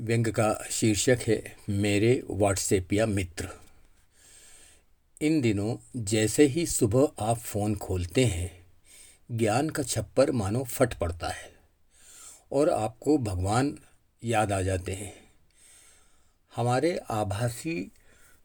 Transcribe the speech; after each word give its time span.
व्यंग 0.00 0.26
का 0.26 0.66
शीर्षक 0.70 1.18
है, 1.26 1.56
मेरे 1.68 2.22
व्हाट्सएपिया 2.30 3.06
मित्र। 3.06 3.48
इन 5.22 5.40
दिनों 5.40 5.76
जैसे 6.04 6.44
ही 6.44 6.66
सुबह 6.66 7.12
आप 7.20 7.38
फ़ोन 7.38 7.76
खोलते 7.76 8.24
हैं, 8.24 8.66
ज्ञान 9.32 9.70
का 9.70 9.82
छप्पर 9.82 10.30
मानो 10.30 10.64
फट 10.64 10.94
पड़ता 10.94 11.28
है 11.28 11.52
और 12.52 12.70
आपको 12.70 13.18
भगवान 13.18 13.78
याद 14.24 14.52
आ 14.52 14.62
जाते 14.62 14.92
हैं। 14.92 15.14
हमारे 16.56 17.00
आभासी 17.10 17.92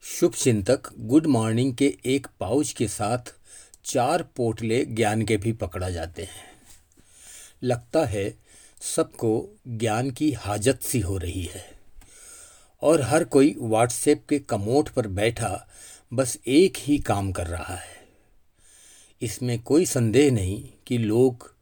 शुभ 0.02 0.32
चिंतक 0.32 0.82
गुड 0.98 1.26
मॉर्निंग 1.26 1.74
के 1.74 1.96
एक 2.04 2.26
पाउच 2.40 2.72
के 2.72 2.88
साथ 2.88 3.34
चार 3.84 4.22
पोटले 4.22 4.84
ज्ञान 4.84 5.22
के 5.22 5.36
भी 5.36 5.52
पकड़ा 5.52 5.90
जाते 5.90 6.22
हैं। 6.22 6.54
लगता 7.62 8.04
है 8.04 8.43
सबको 8.84 9.58
ज्ञान 9.68 10.10
की 10.10 10.32
हाजत 10.32 10.80
सी 10.82 11.00
हो 11.00 11.18
रही 11.18 11.42
है। 11.42 11.72
और 12.82 13.02
हर 13.02 13.24
कोई 13.24 13.56
व्हाट्सएप 13.58 14.26
के 14.28 14.38
कमोट 14.38 14.88
पर 14.88 15.06
बैठा 15.06 15.68
बस 16.12 16.38
एक 16.46 16.74
ही 16.78 16.98
काम 16.98 17.32
कर 17.32 17.46
रहा 17.46 17.74
है। 17.74 18.08
इसमें 19.22 19.62
कोई 19.62 19.86
संदेह 19.86 20.32
नहीं 20.32 20.68
कि 20.86 20.98
लोग 20.98 21.54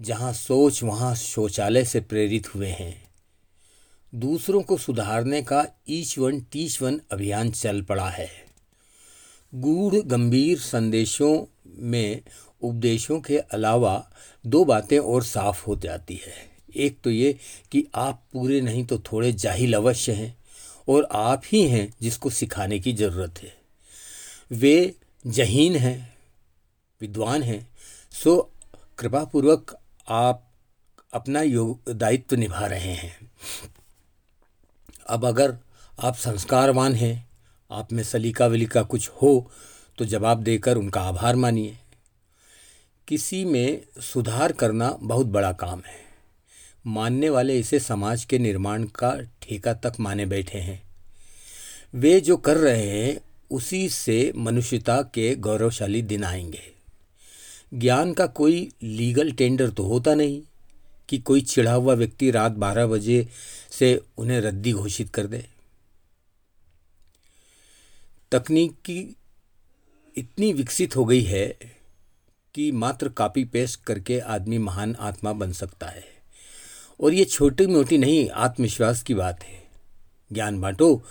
जहाँ 0.00 0.32
सोच 0.32 0.82
वहाँ 0.82 1.14
शौचालय 1.14 1.84
से 1.84 2.00
प्रेरित 2.00 2.54
हुए 2.54 2.68
हैं। 2.68 3.04
दूसरों 4.14 4.62
को 4.62 4.78
सुधारने 4.78 5.42
का 5.42 5.66
ईच 5.88 6.18
वन 6.18 6.40
टीच 6.40 6.82
वन 6.82 7.00
अभियान 7.12 7.50
चल 7.50 7.82
पड़ा 7.82 8.10
है। 8.10 8.30
गूढ़ 9.54 9.94
गंभीर 9.94 10.58
संदेशों 10.58 11.46
में 11.66 12.22
उपदेशों 12.64 13.20
के 13.20 13.38
अलावा 13.38 13.94
दो 14.44 14.64
बातें 14.64 14.98
और 14.98 15.22
साफ़ 15.24 15.64
हो 15.66 15.76
जाती 15.76 16.20
है। 16.26 16.32
एक 16.76 17.00
तो 17.04 17.10
ये 17.10 17.32
कि 17.72 17.84
आप 17.94 18.22
पूरे 18.32 18.60
नहीं 18.60 18.84
तो 18.84 18.98
थोड़े 19.02 19.32
जाहिल 19.32 19.74
अवश्य 19.74 20.12
हैं 20.12 20.36
और 20.88 21.08
आप 21.12 21.42
ही 21.46 21.62
हैं 21.68 21.88
जिसको 22.02 22.30
सिखाने 22.30 22.78
की 22.78 22.92
ज़रूरत 22.92 23.42
है। 23.42 23.52
वे 24.52 24.94
जहीन 25.24 25.76
हैं, 25.76 26.16
विद्वान 27.00 27.42
हैं, 27.42 27.68
सो 28.12 28.50
कृपापूर्वक 28.98 29.76
आप 30.08 30.42
अपना 31.14 31.42
योग 31.42 31.92
दायित्व 31.92 32.36
निभा 32.36 32.66
रहे 32.66 32.92
हैं। 32.94 33.16
अब 35.08 35.24
अगर 35.24 35.56
आप 35.98 36.14
संस्कारवान 36.14 36.94
हैं, 36.94 37.28
आप 37.70 37.92
में 37.92 38.02
सलीका 38.02 38.46
वलीका 38.46 38.82
कुछ 38.82 39.08
हो 39.22 39.50
तो 39.98 40.04
जवाब 40.04 40.42
देकर 40.42 40.76
उनका 40.76 41.00
आभार 41.00 41.36
मानिए। 41.36 41.76
किसी 43.08 43.44
में 43.44 43.82
सुधार 44.00 44.52
करना 44.52 44.96
बहुत 45.00 45.26
बड़ा 45.26 45.52
काम 45.52 45.82
है। 45.86 46.04
मानने 46.86 47.30
वाले 47.30 47.58
इसे 47.58 47.80
समाज 47.80 48.24
के 48.24 48.38
निर्माण 48.38 48.84
का 48.84 49.20
ठेका 49.20 49.74
तक 49.74 49.92
माने 50.00 50.26
बैठे 50.26 50.58
हैं। 50.58 50.82
वे 51.94 52.20
जो 52.20 52.36
कर 52.36 52.56
रहे 52.56 52.88
हैं, 52.88 53.20
उसी 53.50 53.88
से 53.88 54.32
मनुष्यता 54.36 55.02
के 55.02 55.36
गौरवशाली 55.36 56.02
दिन 56.02 56.24
आएँगे। 56.24 56.62
ज्ञान 57.74 58.12
का 58.12 58.26
कोई 58.26 58.70
लीगल 58.82 59.32
टेंडर 59.32 59.70
तो 59.70 59.82
होता 59.82 60.14
नहीं 60.14 60.42
कि 61.08 61.18
कोई 61.18 61.40
चिढ़ा 61.40 61.72
हुआ 61.72 61.94
व्यक्ति 61.94 62.30
रात 62.30 62.52
बारह 62.52 62.86
बजे 62.86 63.28
से 63.70 64.00
उन्हें 64.18 64.40
रद्दी 64.40 64.72
घोषित 64.72 65.10
कर 65.10 65.26
दे। 65.26 65.46
तकनीकी 68.32 69.16
इतनी 70.16 70.52
विकसित 70.52 70.96
हो 70.96 71.04
गई 71.04 71.22
है 71.22 71.73
कि 72.54 72.72
मात्र 72.72 73.08
कॉपी 73.08 73.44
पेस्ट 73.44 73.84
करके 73.84 74.20
आदमी 74.20 74.58
महान 74.58 74.96
आत्मा 75.00 75.32
बन 75.32 75.52
सकता 75.52 75.86
है। 75.86 76.04
और 77.00 77.14
ये 77.14 77.24
छोटी 77.24 77.66
मोटी 77.66 77.98
नहीं, 77.98 78.30
आत्मविश्वास 78.30 79.02
की 79.02 79.14
बात 79.14 79.44
है। 79.44 79.64
ज्ञान 80.32 80.60
बांटो 80.60 81.02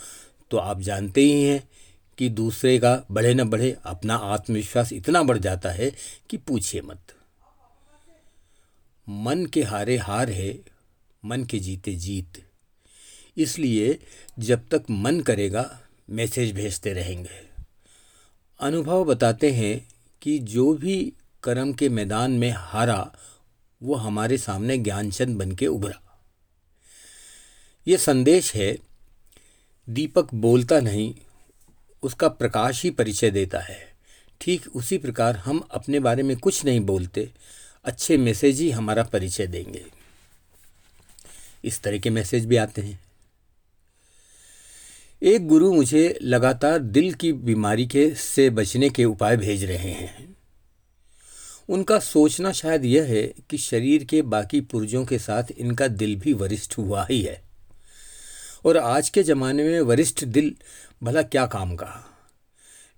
तो 0.52 0.58
आप 0.58 0.82
जानते 0.82 1.22
ही 1.22 1.44
हैं 1.44 1.70
कि 2.18 2.30
दूसरे 2.30 2.80
का 2.80 3.06
बढ़े 3.12 3.34
न 3.34 3.44
बढ़े 3.44 3.78
अपना 3.84 4.16
आत्मविश्वास 4.16 4.94
इतना 4.94 5.24
बढ़ 5.24 5.38
जाता 5.38 5.70
है 5.70 5.92
कि 6.30 6.38
पूछिए 6.38 6.82
मत। 6.82 7.02
मन 9.10 9.46
के 9.46 9.64
हारे 9.64 9.98
हार 9.98 10.30
है, 10.30 10.60
मन 11.26 11.44
के 11.44 11.60
जीते 11.60 11.96
जीत। 11.96 12.44
इसलिए 13.38 14.00
जब 14.40 14.68
तक 14.68 14.84
मन 14.92 15.20
करेगा, 15.20 15.82
मैसेज 16.10 16.52
भेजते 16.52 16.94
रहेंगे। 16.94 17.64
अनुभव 18.60 19.06
बताते 19.06 19.52
हैं 19.52 19.88
कि 20.22 20.40
जो 20.40 20.74
भी 20.74 21.14
कर्म 21.44 21.74
के 21.74 21.90
मैदान 21.90 22.32
में 22.32 22.52
हारा, 22.52 23.16
वो 23.84 23.96
हमारे 23.96 24.38
सामने 24.38 24.78
ज्ञानचंद 24.78 25.38
बन 25.38 25.52
के 25.52 25.68
उभरा। 25.68 26.20
ये 27.88 27.98
संदेश 27.98 28.56
है, 28.56 28.78
दीपक 29.90 30.34
बोलता 30.34 30.80
नहीं, 30.80 31.16
उसका 32.04 32.28
प्रकाश 32.28 32.84
ही 32.84 32.90
परिचय 32.90 33.32
देता 33.32 33.60
है। 33.60 33.94
ठीक 34.42 34.68
उसी 34.76 34.98
प्रकार 34.98 35.38
हम 35.38 35.60
अपने 35.72 36.00
बारे 36.00 36.24
में 36.24 36.38
कुछ 36.38 36.66
नहीं 36.66 36.80
बोलते, 36.80 37.32
अच्छे 37.86 38.18
मैसेज 38.18 38.60
ही 38.60 38.72
हमारा 38.72 39.04
परिचय 39.04 39.48
देंगे। 39.48 39.86
इस 41.66 41.82
तरह 41.82 41.98
के 41.98 42.10
मैसेज 42.10 42.46
भी 42.46 42.56
आते 42.56 42.82
हैं। 42.82 43.00
एक 45.24 45.48
गुरु 45.48 45.74
मुझे 45.74 46.20
लगातार 46.22 46.80
दिल 46.80 47.14
की 47.14 47.34
बीमारी 47.34 47.88
के 47.88 48.16
से 48.16 48.50
बचने 48.50 48.90
के 48.90 49.06
उपाय 49.06 49.38
भेज 49.38 49.64
रहे 49.64 49.92
हैं। 49.92 50.36
उनका 51.70 52.00
सोचना 52.00 52.52
शायद 52.52 52.86
यह 52.86 53.04
है 53.04 53.34
कि 53.50 53.58
शरीर 53.58 54.04
के 54.04 54.22
बाकी 54.22 54.62
पुर्जों 54.62 55.06
के 55.06 55.20
साथ 55.20 55.44
इनका 55.58 55.88
दिल 55.88 56.16
भी 56.16 56.34
वरिष्ठ 56.34 56.78
हुआ 56.78 57.08
ही 57.12 57.22
है। 57.22 57.44
और 58.66 58.78
आज 58.78 59.10
के 59.10 59.24
ज़माने 59.24 59.64
में 59.64 59.82
वरिष्ठ 59.82 60.24
दिल 60.24 60.56
भला 61.04 61.22
क्या 61.22 61.46
काम 61.46 61.76
का? 61.76 62.18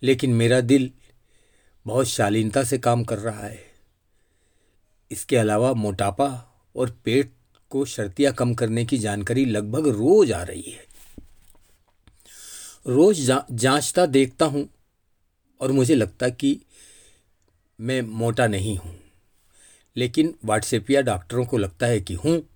लेकिन 0.04 0.34
मेरा 0.34 0.62
दिल 0.62 0.92
बहुत 1.86 2.08
शालीनता 2.08 2.64
से 2.64 2.78
काम 2.78 3.04
कर 3.04 3.18
रहा 3.18 3.48
है। 3.48 3.66
इसके 5.12 5.38
अलावा 5.38 5.74
मोटापा 5.74 6.56
और 6.76 7.00
पेट 7.06 7.32
को 7.70 7.86
शर्तियाँ 7.86 8.34
कम 8.34 8.54
करने 8.54 8.86
की 8.86 8.98
जानकारी 8.98 9.46
लगभग 9.46 9.88
रोज 9.88 10.32
आ 10.32 10.44
रही 10.44 10.62
है। 10.62 10.86
रोज 12.88 13.22
जा, 13.22 13.46
जांचता 13.52 14.06
देखता 14.06 14.46
हूँ 14.46 14.70
और 15.62 15.72
मुझे 15.72 15.96
लगता 15.96 16.30
कि 16.30 16.60
मैं 17.80 18.02
मोटा 18.02 18.48
नहीं 18.48 18.78
हूँ। 18.78 19.00
लेकिन 19.96 20.36
व्हाट्सएपिया 20.46 21.02
डॉक्टरों 21.02 21.46
को 21.46 21.58
लगता 21.58 21.86
है 21.86 22.02
कि 22.02 22.14
हूँ। 22.14 22.50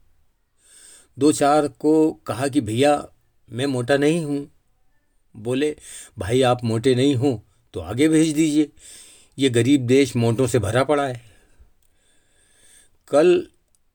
दो 1.19 1.31
चार 1.31 1.68
को 1.68 2.12
कहा 2.13 2.47
कि 2.47 2.62
भैया, 2.62 3.07
मैं 3.52 3.66
मोटा 3.66 3.97
नहीं 3.97 4.25
हूँ। 4.25 4.52
बोले, 5.35 5.75
भाई 6.19 6.41
आप 6.41 6.63
मोटे 6.63 6.96
नहीं 6.96 7.16
हो 7.16 7.44
तो 7.74 7.80
आगे 7.80 8.07
भेज 8.07 8.34
दीजिए। 8.34 8.69
ये 9.38 9.50
गरीब 9.50 9.81
देश 9.81 10.16
मोटों 10.16 10.47
से 10.47 10.59
भरा 10.59 10.84
पड़ा 10.84 11.07
है। 11.07 11.22
कल 13.07 13.47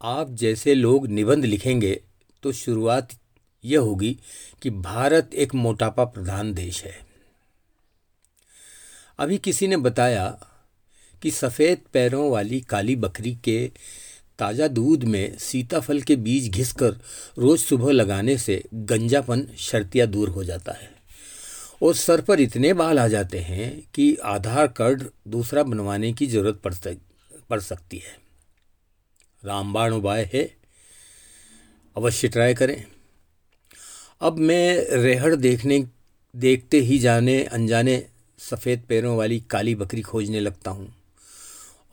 आप 0.02 0.30
जैसे 0.30 0.74
लोग 0.74 1.06
निबंध 1.06 1.44
लिखेंगे 1.44 2.00
तो 2.42 2.52
शुरुआत 2.52 3.08
यह 3.64 3.80
होगी 3.80 4.18
कि 4.62 4.70
भारत 4.70 5.34
एक 5.34 5.54
मोटापा 5.54 6.04
प्रधान 6.04 6.54
देश 6.54 6.84
है। 6.84 6.94
अभी 9.18 9.38
किसी 9.38 9.68
ने 9.68 9.76
बताया 9.76 10.26
कि 11.24 11.30
सफ़ेद 11.30 11.78
पैरों 11.92 12.30
वाली 12.30 12.60
काली 12.60 12.96
बकरी 12.96 13.34
के 13.34 13.70
ताज़ा 14.38 14.68
दूध 14.68 15.04
में 15.04 15.38
सीताफल 15.38 16.00
के 16.00 16.16
बीज 16.16 16.50
घिसकर 16.50 16.90
रोज़ 17.38 17.60
सुबह 17.60 17.92
लगाने 17.92 18.38
से 18.38 18.64
गंजापन, 18.74 19.46
शर्तिया 19.58 20.06
दूर 20.06 20.28
हो 20.28 20.44
जाता 20.44 20.72
है। 20.72 20.90
और 21.82 21.94
सर 21.94 22.20
पर 22.20 22.40
इतने 22.40 22.72
बाल 22.72 22.98
आ 22.98 23.08
जाते 23.08 23.38
हैं 23.38 23.88
कि 23.94 24.16
आधार 24.24 24.66
कार्ड 24.68 25.02
दूसरा 25.28 25.62
बनवाने 25.62 26.12
की 26.12 26.26
ज़रूरत 26.26 26.60
पड़ 26.64 26.74
पड़ 27.50 27.60
सकती 27.60 27.98
है। 27.98 28.18
रामबाण 29.44 29.92
उपाय 29.92 30.30
है। 30.34 30.54
अवश्य 31.96 32.28
ट्राई 32.28 32.54
करें। 32.54 32.84
अब 34.20 34.38
मैं 34.38 34.86
रेहड़ 34.90 35.36
देखने, 35.36 35.88
देखते 36.36 36.80
ही 36.80 36.98
जाने, 36.98 37.44
अनजाने 37.44 38.06
सफ़ेद 38.38 38.82
पैरों 38.88 39.16
वाली 39.16 39.40
काली 39.40 39.74
बकरी 39.74 40.02
खोजने 40.02 40.40
लगता 40.40 40.70
हूँ। 40.70 41.03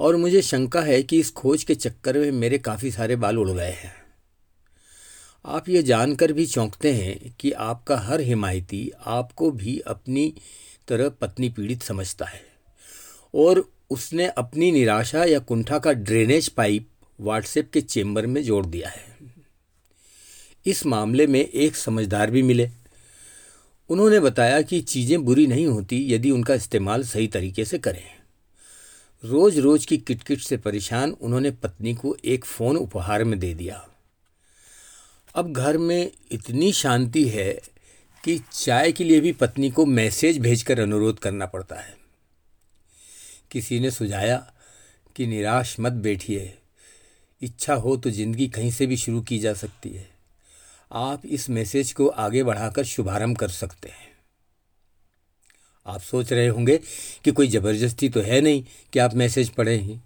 और 0.01 0.15
मुझे 0.15 0.41
शंका 0.41 0.81
है 0.81 1.01
कि 1.03 1.19
इस 1.19 1.29
खोज 1.31 1.63
के 1.63 1.75
चक्कर 1.75 2.17
में 2.17 2.31
मेरे 2.31 2.57
काफ़ी 2.57 2.91
सारे 2.91 3.15
बाल 3.15 3.37
उड़ 3.37 3.49
गए 3.49 3.71
हैं। 3.71 3.93
आप 5.45 5.69
ये 5.69 5.81
जानकर 5.83 6.31
भी 6.33 6.45
चौंकते 6.45 6.91
हैं 6.93 7.33
कि 7.39 7.51
आपका 7.51 7.97
हर 7.97 8.21
हिमायती 8.21 8.91
आपको 9.05 9.51
भी 9.51 9.77
अपनी 9.79 10.33
तरह 10.87 11.09
पत्नी 11.09 11.49
पीड़ित 11.49 11.83
समझता 11.83 12.25
है 12.25 12.41
और 13.35 13.63
उसने 13.89 14.27
अपनी 14.27 14.71
निराशा 14.71 15.23
या 15.23 15.39
कुंठा 15.39 15.79
का 15.79 15.93
ड्रेनेज 15.93 16.47
पाइप 16.49 16.87
व्हाट्सएप 17.19 17.69
के 17.73 17.81
चेम्बर 17.81 18.25
में 18.25 18.43
जोड़ 18.43 18.65
दिया 18.65 18.89
है। 18.89 19.05
इस 20.65 20.85
मामले 20.85 21.27
में 21.27 21.39
एक 21.39 21.75
समझदार 21.75 22.31
भी 22.31 22.41
मिले। 22.43 22.69
उन्होंने 23.89 24.19
बताया 24.19 24.61
कि 24.61 24.81
चीज़ें 24.81 25.23
बुरी 25.25 25.47
नहीं 25.47 25.65
होती 25.67 26.13
यदि 26.13 26.31
उनका 26.31 26.53
इस्तेमाल 26.53 27.03
सही 27.03 27.27
तरीके 27.27 27.65
से 27.65 27.77
करें। 27.77 28.20
रोज 29.23 29.59
रोज 29.59 29.85
की 29.85 29.97
किटकिट 29.97 30.39
से 30.39 30.57
परेशान 30.57 31.11
उन्होंने 31.11 31.51
पत्नी 31.51 31.95
को 31.95 32.17
एक 32.25 32.45
फ़ोन 32.45 32.77
उपहार 32.77 33.23
में 33.23 33.39
दे 33.39 33.53
दिया। 33.53 33.89
अब 35.35 35.53
घर 35.53 35.77
में 35.77 36.11
इतनी 36.31 36.71
शांति 36.71 37.29
है 37.29 37.61
कि 38.23 38.41
चाय 38.53 38.91
के 38.91 39.03
लिए 39.03 39.19
भी 39.19 39.31
पत्नी 39.31 39.71
को 39.71 39.85
मैसेज 39.85 40.37
भेजकर 40.37 40.79
अनुरोध 40.79 41.19
करना 41.19 41.45
पड़ता 41.45 41.75
है। 41.75 41.97
किसी 43.51 43.79
ने 43.79 43.91
सुझाया 43.91 44.53
कि, 45.15 45.27
निराश 45.27 45.75
मत 45.79 45.91
बैठिए। 45.91 46.57
इच्छा 47.41 47.73
हो 47.73 47.97
तो 47.97 48.09
ज़िंदगी 48.09 48.47
कहीं 48.47 48.71
से 48.71 48.87
भी 48.87 48.97
शुरू 48.97 49.21
की 49.21 49.39
जा 49.39 49.53
सकती 49.53 49.89
है। 49.89 50.09
आप 50.91 51.25
इस 51.25 51.49
मैसेज 51.49 51.93
को 51.93 52.07
आगे 52.07 52.43
बढ़ाकर 52.43 52.83
शुभारंभ 52.83 53.37
कर 53.37 53.49
सकते 53.49 53.89
हैं। 53.89 54.10
आप 55.85 56.01
सोच 56.01 56.31
रहे 56.33 56.47
होंगे 56.47 56.77
कि 57.25 57.31
कोई 57.31 57.47
ज़बरदस्ती 57.47 58.09
तो 58.09 58.21
है 58.21 58.41
नहीं 58.41 58.63
कि 58.93 58.99
आप 58.99 59.13
मैसेज 59.15 59.49
पढ़ें 59.49 59.99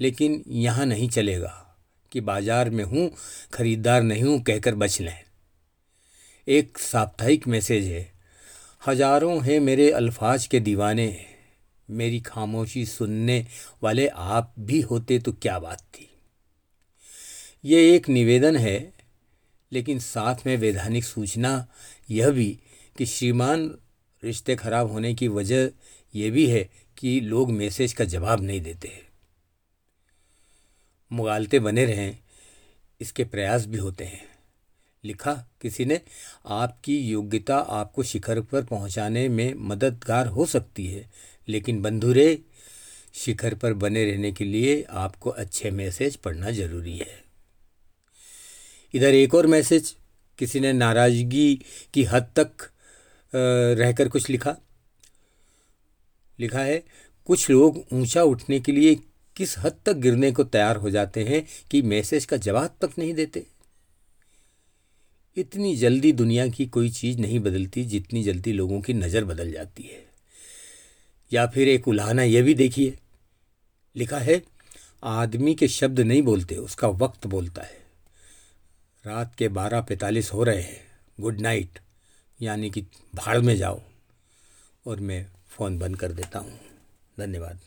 लेकिन 0.00 0.42
यहाँ 0.48 0.86
नहीं 0.86 1.08
चलेगा 1.08 1.60
कि 2.12 2.20
बाज़ार 2.20 2.70
में 2.70 2.84
हूँ 2.84 3.10
खरीदार 3.52 4.02
नहीं 4.02 4.22
हूँ, 4.22 4.40
कहकर 4.42 4.74
बच 4.74 5.00
लें। 5.00 5.20
एक 6.48 6.78
साप्ताहिक 6.78 7.46
मैसेज 7.48 7.86
है, 7.86 8.12
हज़ारों 8.82 9.42
हैं 9.44 9.58
मेरे 9.60 9.90
अल्फाज 9.90 10.46
के 10.46 10.60
दीवाने 10.60 11.14
मेरी 11.88 12.20
खामोशी 12.20 12.84
सुनने 12.86 13.44
वाले 13.82 14.06
आप 14.08 14.52
भी 14.58 14.80
होते 14.80 15.18
तो 15.18 15.32
क्या 15.32 15.58
बात 15.58 15.80
थी? 15.80 16.08
ये 17.64 17.94
एक 17.94 18.08
निवेदन 18.08 18.56
है, 18.56 18.92
लेकिन 19.72 19.98
साथ 19.98 20.46
में 20.46 20.56
वैधानिक 20.56 21.04
सूचना 21.04 21.66
यह 22.10 22.30
भी 22.30 22.50
कि 22.98 23.06
श्रीमान 23.06 23.70
रिश्ते 24.24 24.56
खराब 24.56 24.90
होने 24.90 25.14
की 25.14 25.28
वजह 25.28 25.70
यह 26.14 26.30
भी 26.30 26.46
है 26.46 26.70
कि 26.98 27.20
लोग 27.20 27.50
मैसेज 27.50 27.92
का 27.92 28.04
जवाब 28.04 28.42
नहीं 28.42 28.60
देते 28.60 28.88
हैं। 28.88 29.08
मुगालते 31.12 31.58
बने 31.58 31.84
रहें, 31.84 32.18
इसके 33.00 33.24
प्रयास 33.24 33.66
भी 33.66 33.78
होते 33.78 34.04
हैं। 34.04 34.22
लिखा, 35.04 35.34
किसी 35.60 35.84
ने, 35.84 36.00
आपकी 36.46 36.98
योग्यता 36.98 37.56
आपको 37.56 38.02
शिखर 38.02 38.40
पर 38.40 38.64
पहुँचाने 38.64 39.28
में 39.28 39.54
मददगार 39.56 40.26
हो 40.26 40.46
सकती 40.46 40.86
है, 40.86 41.10
लेकिन 41.48 41.82
बंधुरे, 41.82 42.38
शिखर 43.14 43.54
पर 43.54 43.72
बने 43.72 44.04
रहने 44.04 44.32
के 44.32 44.44
लिए 44.44 44.82
आपको 44.82 45.30
अच्छे 45.30 45.70
मैसेज 45.70 46.16
पढ़ना 46.16 46.50
ज़रूरी 46.50 46.96
है। 46.98 47.24
इधर 48.94 49.14
एक 49.14 49.34
और 49.34 49.46
मैसेज, 49.46 49.96
किसी 50.38 50.60
ने 50.60 50.72
नाराज़गी 50.72 51.60
की 51.94 52.04
हद 52.04 52.32
तक 52.36 52.70
रहकर 53.78 54.08
कुछ 54.08 54.30
लिखा। 54.30 54.56
लिखा 56.40 56.60
है, 56.60 56.84
कुछ 57.26 57.50
लोग 57.50 57.86
ऊँचा 57.92 58.22
उठने 58.22 58.60
के 58.60 58.72
लिए 58.72 58.94
किस 59.36 59.58
हद 59.58 59.76
तक 59.86 59.92
गिरने 59.92 60.32
को 60.32 60.44
तैयार 60.44 60.76
हो 60.76 60.90
जाते 60.90 61.24
हैं 61.24 61.46
कि 61.70 61.82
मैसेज 61.82 62.24
का 62.24 62.36
जवाब 62.36 62.76
तक 62.80 62.90
नहीं 62.98 63.14
देते? 63.14 63.46
इतनी 65.36 65.76
जल्दी 65.76 66.12
दुनिया 66.12 66.48
की 66.48 66.66
कोई 66.66 66.90
चीज़ 66.90 67.18
नहीं 67.18 67.40
बदलती 67.40 67.84
जितनी 67.84 68.22
जल्दी 68.22 68.52
लोगों 68.52 68.80
की 68.80 68.94
नज़र 68.94 69.24
बदल 69.24 69.52
जाती 69.52 69.82
है। 69.82 70.06
या 71.32 71.46
फिर 71.46 71.68
एक 71.68 71.88
उलाहना 71.88 72.22
यह 72.22 72.42
भी 72.42 72.54
देखिए। 72.54 72.98
लिखा 73.96 74.18
है, 74.18 74.42
आदमी 75.04 75.54
के 75.54 75.68
शब्द 75.68 76.00
नहीं 76.00 76.22
बोलते, 76.22 76.56
उसका 76.56 76.88
वक्त 76.88 77.26
बोलता 77.26 77.62
है। 77.62 77.84
रात 79.06 79.34
के 79.34 79.48
बारह 79.48 79.80
पैंतालीस 79.80 80.32
हो 80.32 80.42
रहे 80.44 80.62
हैं। 80.62 80.80
Good 81.20 81.40
night. 81.40 81.78
यानी 82.42 82.70
कि 82.70 82.82
भाड़ 83.14 83.38
में 83.38 83.56
जाओ 83.56 83.80
और 84.86 85.00
मैं 85.00 85.26
फ़ोन 85.48 85.78
बंद 85.78 85.96
कर 85.96 86.12
देता 86.12 86.38
हूँ। 86.38 86.60
धन्यवाद। 87.18 87.58